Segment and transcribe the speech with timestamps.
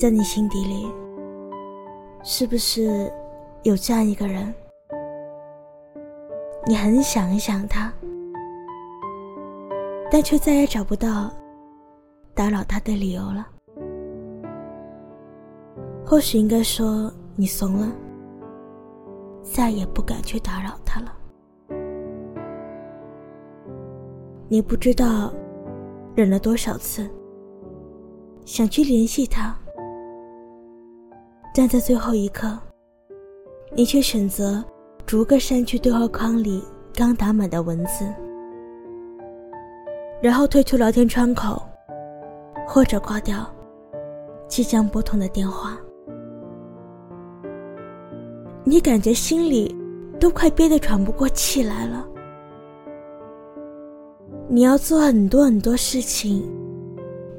[0.00, 0.90] 在你心底里，
[2.22, 3.12] 是不是
[3.64, 4.54] 有这样一个人？
[6.66, 7.92] 你很想一想他，
[10.10, 11.30] 但却再也找不到
[12.32, 13.46] 打扰他的理由了。
[16.06, 17.92] 或许应该说，你怂了，
[19.42, 21.14] 再也不敢去打扰他了。
[24.48, 25.30] 你不知道
[26.14, 27.06] 忍了多少次，
[28.46, 29.54] 想去联系他，
[31.52, 32.58] 但在最后一刻，
[33.74, 34.64] 你却选择
[35.04, 36.62] 逐个删去对话框里
[36.94, 38.04] 刚打满的文字，
[40.22, 41.60] 然后退出聊天窗口，
[42.66, 43.44] 或者挂掉
[44.48, 45.78] 即将拨通的电话。
[48.62, 49.76] 你感觉心里
[50.20, 52.06] 都快憋得喘不过气来了。
[54.48, 56.48] 你要做很多很多事情，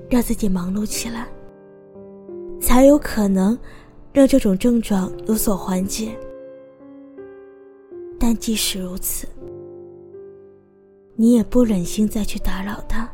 [0.09, 1.27] 让自己忙碌起来，
[2.59, 3.57] 才有可能
[4.13, 6.17] 让这种症状有所缓解。
[8.19, 9.27] 但即使如此，
[11.15, 13.09] 你也不忍心再去打扰他，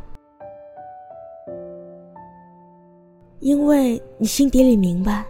[3.39, 5.25] 因为你心底里明白，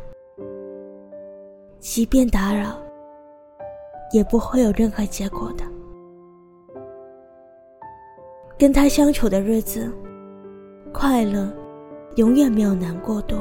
[1.80, 2.78] 即便打扰，
[4.12, 5.64] 也不会有任何结果的。
[8.58, 9.92] 跟他相处的日子，
[10.92, 11.54] 快乐
[12.16, 13.38] 永远没有难过多。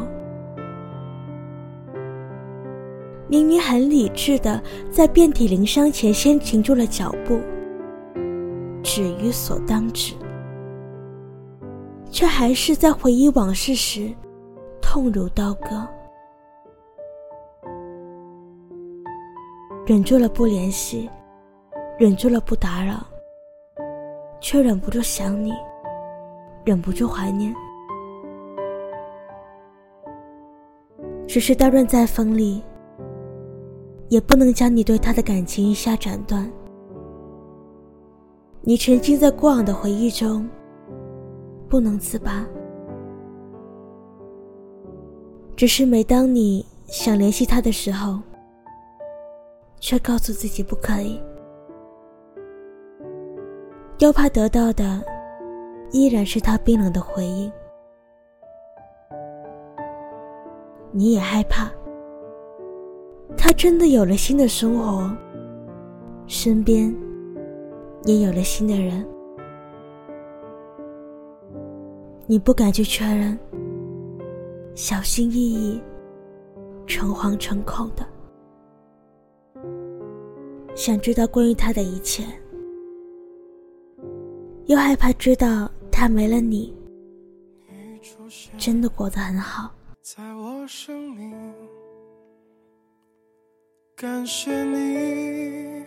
[3.28, 7.40] 明明很理智的在遍体鳞伤前先停住了脚步，
[8.82, 10.14] 止于所当止，
[12.10, 14.12] 却还是在回忆往事时
[14.80, 15.86] 痛如刀割，
[19.86, 21.10] 忍住了不联系，
[21.98, 23.04] 忍住了不打扰。
[24.38, 25.50] 却忍不住想你，
[26.64, 27.52] 忍不住怀念。
[31.26, 32.62] 只是刀刃在锋利，
[34.08, 36.50] 也不能将你对他的感情一下斩断。
[38.60, 40.48] 你沉浸在过往的回忆中，
[41.68, 42.46] 不能自拔。
[45.56, 48.20] 只是每当你想联系他的时候，
[49.80, 51.20] 却告诉自己不可以。
[53.98, 55.02] 又怕得到的
[55.90, 57.50] 依然是他冰冷的回应，
[60.92, 61.70] 你也害怕
[63.46, 65.08] 他真的有了新的生活，
[66.26, 66.92] 身边
[68.02, 69.06] 也有了新的人，
[72.26, 73.38] 你不敢去确认，
[74.74, 75.80] 小心翼翼、
[76.88, 78.04] 诚惶诚恐的
[80.74, 82.24] 想知道关于他的一切。
[84.64, 86.74] 又害怕知道他没了你，
[88.58, 89.70] 真的过得很好。
[90.02, 91.32] 在我生命，
[93.98, 95.82] 感谢你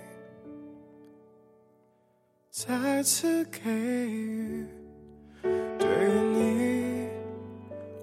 [2.49, 4.65] 再次给予。
[5.43, 7.07] 对于你，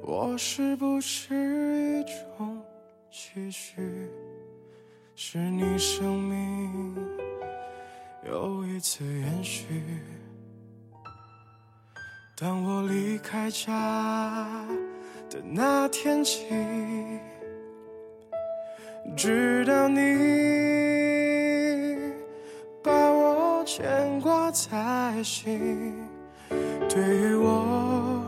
[0.03, 2.63] 我是不是一种
[3.11, 3.75] 期许？
[5.17, 6.95] 是你生命
[8.29, 9.67] 又一次延续。
[12.37, 14.65] 当我离开家
[15.29, 16.47] 的那天起，
[19.15, 20.01] 直到你
[22.83, 25.95] 把我牵挂在心，
[26.89, 28.23] 对于我，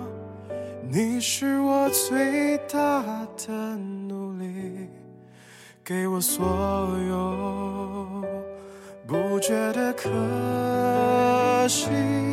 [0.91, 3.03] 你是我最大
[3.37, 4.89] 的努力，
[5.85, 6.47] 给我所
[7.09, 8.23] 有，
[9.07, 10.09] 不觉得可
[11.69, 12.28] 惜。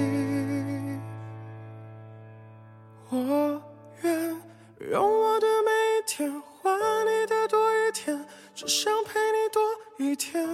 [8.75, 9.63] 想陪你多
[10.05, 10.45] 一天。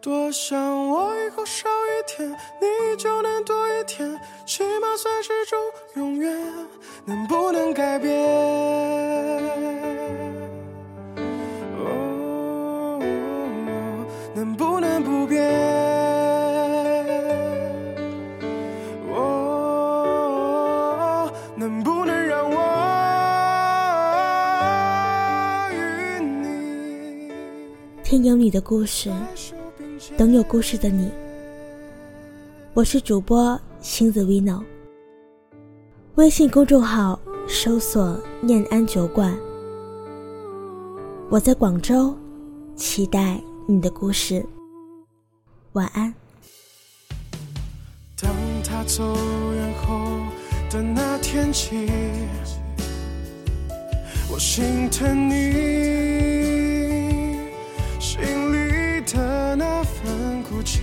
[0.00, 2.28] 多想我以后少一天，
[2.60, 5.56] 你就能多一天，起码算是种
[5.94, 6.36] 永远。
[7.04, 8.12] 能不能改变？
[11.78, 12.98] 哦，
[14.34, 15.44] 能不能不变？
[21.58, 21.95] 能不
[28.24, 29.12] 有你的故事，
[30.16, 31.10] 等有故事的你。
[32.72, 34.62] 我是主播星子 vino，
[36.14, 37.18] 微信公众号
[37.48, 39.36] 搜索“念安酒馆”。
[41.28, 42.16] 我在广州，
[42.76, 44.44] 期待你的故事。
[45.72, 46.14] 晚安。
[48.20, 48.30] 当
[48.62, 49.02] 他走
[49.54, 50.06] 远后
[50.70, 51.90] 的那天起，
[54.30, 56.35] 我心疼你。
[60.66, 60.80] 七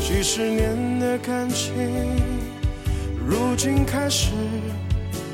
[0.00, 1.74] 几十年的感情
[3.26, 4.30] 如今开始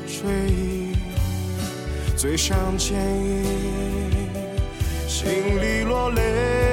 [0.07, 0.95] 追忆
[2.17, 4.27] 最想见你
[5.07, 5.29] 心
[5.61, 6.72] 里落泪。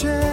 [0.00, 0.29] share.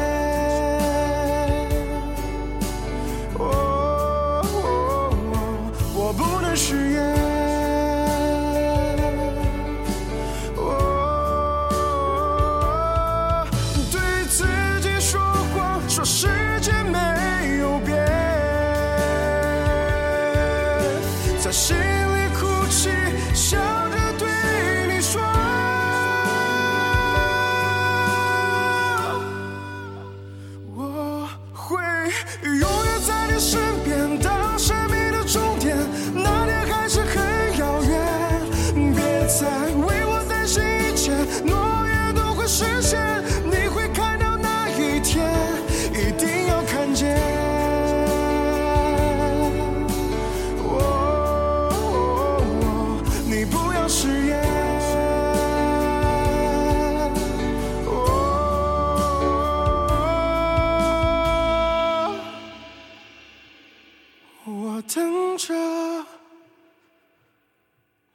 [64.49, 65.53] 我等着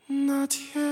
[0.06, 0.91] 那天。